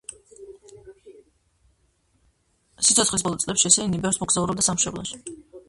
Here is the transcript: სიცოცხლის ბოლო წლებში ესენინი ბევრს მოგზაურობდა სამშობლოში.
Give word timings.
სიცოცხლის 2.87 3.27
ბოლო 3.29 3.41
წლებში 3.47 3.71
ესენინი 3.73 4.03
ბევრს 4.07 4.23
მოგზაურობდა 4.25 4.69
სამშობლოში. 4.73 5.25